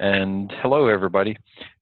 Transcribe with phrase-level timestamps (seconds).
[0.00, 1.36] and hello everybody.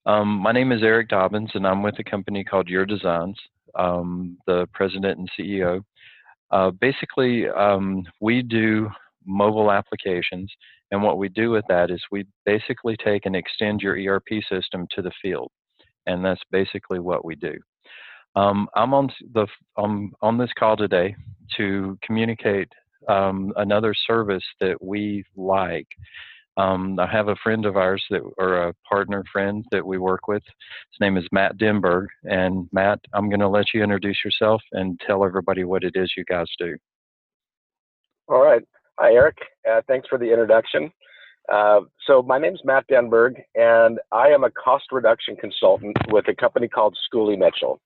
[0.04, 3.36] Um, my name is Eric Dobbins and I'm with a company called Your Designs,
[3.76, 5.82] um, the president and CEO.
[6.50, 8.90] Uh, basically, um, we do
[9.24, 10.52] mobile applications
[10.90, 14.88] and what we do with that is we basically take and extend your ERP system
[14.96, 15.52] to the field
[16.06, 17.54] and that's basically what we do.
[18.34, 19.46] Um, I'm on the
[19.76, 21.14] I'm on this call today
[21.56, 22.68] to communicate
[23.08, 25.86] um, another service that we like
[26.58, 30.26] um, I have a friend of ours that, or a partner friend that we work
[30.26, 30.42] with.
[30.44, 32.08] His name is Matt Denberg.
[32.24, 36.12] And Matt, I'm going to let you introduce yourself and tell everybody what it is
[36.16, 36.76] you guys do.
[38.26, 38.62] All right.
[38.98, 39.38] Hi, Eric.
[39.70, 40.90] Uh, thanks for the introduction.
[41.50, 46.26] Uh, so my name is Matt Denberg, and I am a cost reduction consultant with
[46.28, 47.80] a company called Schooley Mitchell.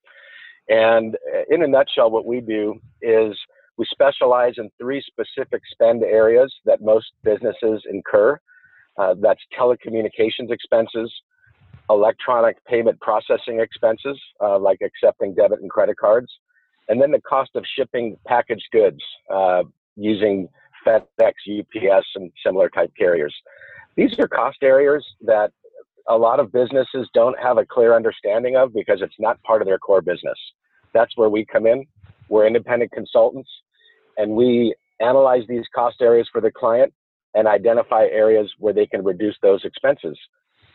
[0.68, 3.36] And uh, in a nutshell, what we do is
[3.76, 8.40] we specialize in three specific spend areas that most businesses incur
[8.98, 11.12] uh, that's telecommunications expenses,
[11.90, 16.30] electronic payment processing expenses, uh, like accepting debit and credit cards,
[16.88, 19.00] and then the cost of shipping packaged goods
[19.32, 19.62] uh,
[19.96, 20.48] using
[20.86, 23.34] FedEx, UPS, and similar type carriers.
[23.96, 25.52] These are cost areas that
[26.08, 29.68] a lot of businesses don't have a clear understanding of because it's not part of
[29.68, 30.38] their core business.
[30.92, 31.84] That's where we come in.
[32.28, 33.48] We're independent consultants
[34.16, 36.92] and we analyze these cost areas for the client
[37.34, 40.18] and identify areas where they can reduce those expenses.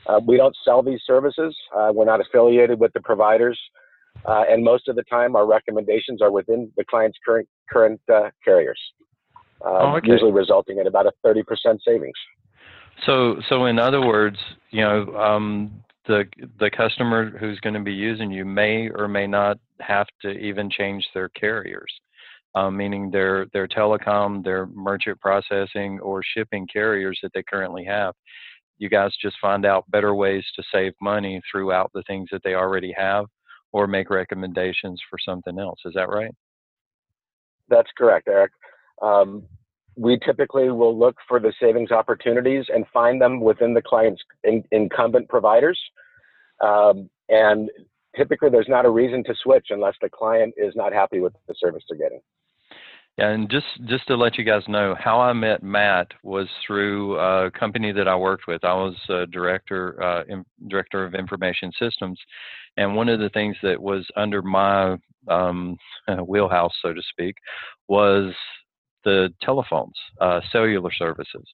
[0.08, 1.56] Uh, we don't sell these services.
[1.76, 3.60] Uh, we're not affiliated with the providers.
[4.26, 8.30] Uh, and most of the time, our recommendations are within the client's current current uh,
[8.44, 8.80] carriers,
[9.64, 10.12] uh, oh, okay.
[10.12, 11.44] usually resulting in about a 30%
[11.86, 12.16] savings.
[13.06, 14.38] So, so in other words,
[14.72, 16.24] you know, um, the
[16.60, 20.70] the customer who's going to be using you may or may not have to even
[20.70, 21.92] change their carriers
[22.56, 28.14] um, meaning their their telecom, their merchant processing, or shipping carriers that they currently have.
[28.78, 32.54] You guys just find out better ways to save money throughout the things that they
[32.54, 33.26] already have,
[33.72, 35.80] or make recommendations for something else.
[35.86, 36.33] Is that right?
[37.70, 38.52] That's correct, Eric.
[39.02, 39.43] Um,
[39.95, 44.64] we typically will look for the savings opportunities and find them within the client's in,
[44.72, 45.80] incumbent providers.
[46.64, 47.70] Um, and
[48.17, 51.55] typically, there's not a reason to switch unless the client is not happy with the
[51.58, 52.22] service they're getting.
[53.17, 57.17] Yeah, and just just to let you guys know, how I met Matt was through
[57.17, 58.64] a company that I worked with.
[58.64, 58.95] I was
[59.32, 62.20] director uh, in, director of information systems,
[62.78, 64.98] and one of the things that was under my
[65.28, 65.78] um,
[66.28, 67.36] wheelhouse, so to speak,
[67.88, 68.34] was
[69.04, 71.45] the telephones, uh, cellular services.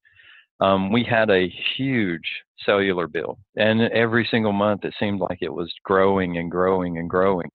[0.60, 2.30] Um, we had a huge
[2.66, 7.10] cellular bill, and every single month it seemed like it was growing and growing and
[7.10, 7.50] growing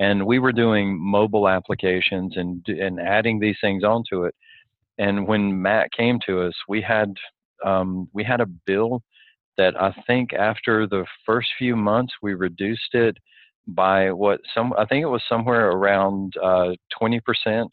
[0.00, 4.34] and we were doing mobile applications and and adding these things onto it.
[4.98, 7.14] And when Matt came to us, we had
[7.64, 9.02] um, we had a bill
[9.58, 13.16] that I think after the first few months we reduced it
[13.68, 17.68] by what some I think it was somewhere around uh, twenty percent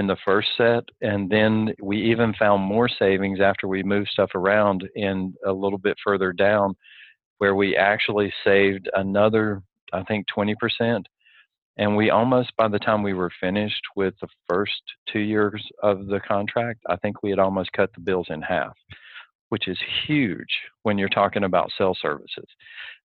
[0.00, 4.30] in the first set, and then we even found more savings after we moved stuff
[4.34, 6.74] around in a little bit further down,
[7.38, 9.62] where we actually saved another
[9.92, 11.06] I think twenty percent.
[11.76, 16.06] And we almost, by the time we were finished with the first two years of
[16.06, 18.74] the contract, I think we had almost cut the bills in half,
[19.50, 20.48] which is huge
[20.82, 22.46] when you're talking about cell services.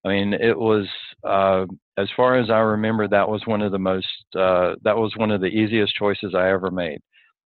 [0.03, 0.87] I mean, it was,
[1.23, 1.65] uh,
[1.97, 5.31] as far as I remember, that was one of the most, uh, that was one
[5.31, 6.99] of the easiest choices I ever made.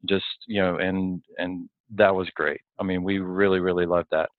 [0.10, 2.62] Just, you know, and, and that was great.
[2.80, 4.30] I mean, we really, really loved that.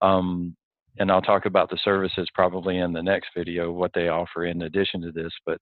[0.00, 0.56] Um,
[0.98, 4.62] and I'll talk about the services probably in the next video, what they offer in
[4.62, 5.60] addition to this, but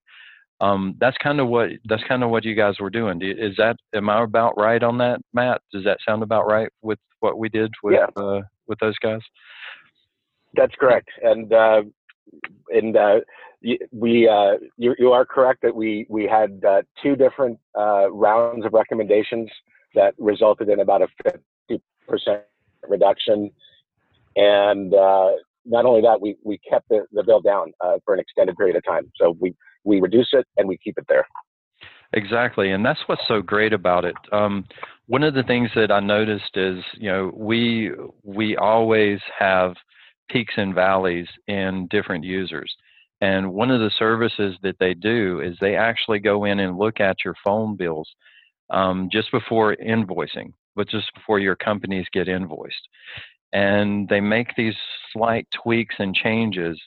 [0.59, 3.21] um, that's kind of what that's kind of what you guys were doing.
[3.21, 5.61] Is that am I about right on that, Matt?
[5.71, 8.21] Does that sound about right with what we did with yeah.
[8.21, 9.21] uh, with those guys?
[10.53, 11.81] That's correct, and uh,
[12.69, 13.19] and uh,
[13.91, 18.65] we uh, you, you are correct that we we had uh, two different uh, rounds
[18.65, 19.49] of recommendations
[19.95, 22.41] that resulted in about a fifty percent
[22.87, 23.51] reduction,
[24.35, 24.91] and
[25.69, 27.73] not only that, we we kept the, the bill down
[28.05, 29.11] for an extended period of time.
[29.15, 29.53] So we
[29.83, 31.25] we reduce it and we keep it there.
[32.13, 34.15] Exactly, and that's what's so great about it.
[34.31, 34.65] Um,
[35.07, 37.91] one of the things that I noticed is, you know, we
[38.23, 39.73] we always have
[40.29, 42.73] peaks and valleys in different users.
[43.21, 46.99] And one of the services that they do is they actually go in and look
[46.99, 48.07] at your phone bills
[48.69, 52.87] um, just before invoicing, but just before your companies get invoiced.
[53.53, 54.75] And they make these
[55.13, 56.79] slight tweaks and changes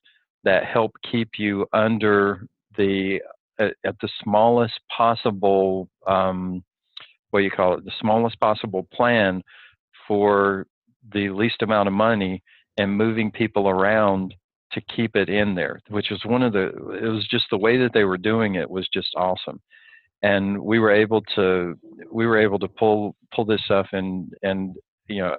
[0.44, 2.46] that help keep you under
[2.76, 3.20] the
[3.60, 6.64] at, at the smallest possible um,
[7.30, 9.42] what do you call it the smallest possible plan
[10.06, 10.66] for
[11.12, 12.42] the least amount of money
[12.78, 14.34] and moving people around
[14.72, 16.66] to keep it in there, which was one of the,
[17.02, 19.60] it was just the way that they were doing it was just awesome.
[20.22, 21.76] And we were able to,
[22.12, 24.76] we were able to pull, pull this stuff and, and,
[25.08, 25.36] you know,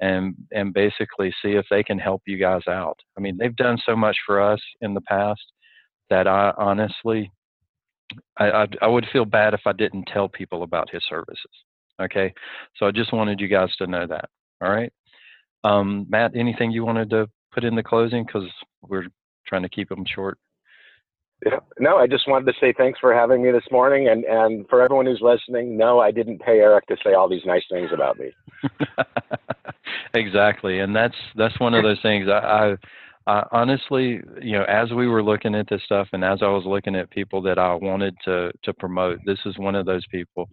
[0.00, 2.98] and and basically see if they can help you guys out.
[3.16, 5.42] I mean, they've done so much for us in the past
[6.10, 7.30] that I honestly
[8.38, 11.50] I, I, I would feel bad if I didn't tell people about his services.
[12.00, 12.32] Okay,
[12.76, 14.28] so I just wanted you guys to know that.
[14.62, 14.92] All right,
[15.64, 18.48] um, Matt, anything you wanted to put in the closing because
[18.82, 19.06] we're
[19.46, 20.38] trying to keep them short.
[21.44, 21.58] Yeah.
[21.78, 24.80] No, I just wanted to say thanks for having me this morning, and and for
[24.80, 28.18] everyone who's listening, no, I didn't pay Eric to say all these nice things about
[28.18, 28.30] me.
[30.14, 32.26] exactly, and that's that's one of those things.
[32.28, 32.76] I,
[33.26, 36.48] I, I honestly, you know, as we were looking at this stuff, and as I
[36.48, 40.06] was looking at people that I wanted to to promote, this is one of those
[40.10, 40.48] people.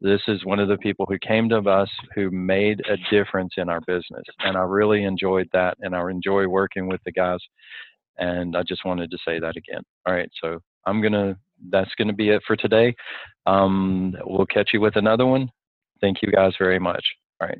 [0.00, 3.68] This is one of the people who came to us who made a difference in
[3.68, 7.38] our business, and I really enjoyed that, and I enjoy working with the guys
[8.18, 9.82] and I just wanted to say that again.
[10.06, 11.38] All right, so I'm gonna.
[11.70, 12.94] That's gonna be it for today.
[13.46, 15.50] Um, we'll catch you with another one.
[16.00, 17.04] Thank you guys very much.
[17.40, 17.58] All right.